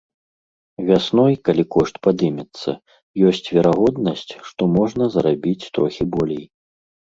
Вясной, 0.87 1.35
калі 1.49 1.63
кошт 1.75 1.95
падымецца, 2.07 2.69
ёсць 3.33 3.51
верагоднасць, 3.55 4.27
што 4.49 4.61
можна 4.79 5.03
зарабіць 5.19 5.69
трохі 5.79 6.11
болей. 6.19 6.45